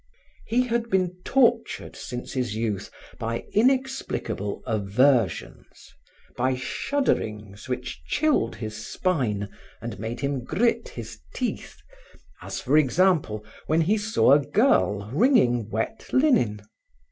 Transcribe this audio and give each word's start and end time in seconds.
He 0.47 0.63
had 0.63 0.89
been 0.89 1.21
tortured 1.23 1.95
since 1.95 2.33
his 2.33 2.55
youth 2.55 2.89
by 3.19 3.45
inexplicable 3.53 4.63
aversions, 4.65 5.93
by 6.35 6.55
shudderings 6.55 7.69
which 7.69 8.03
chilled 8.05 8.55
his 8.55 8.75
spine 8.75 9.47
and 9.79 9.99
made 9.99 10.21
him 10.21 10.43
grit 10.43 10.89
his 10.89 11.19
teeth, 11.35 11.77
as, 12.41 12.59
for 12.59 12.79
example, 12.79 13.45
when 13.67 13.81
he 13.81 13.95
saw 13.95 14.31
a 14.31 14.39
girl 14.43 15.07
wringing 15.13 15.69
wet 15.69 16.07
linen. 16.11 16.61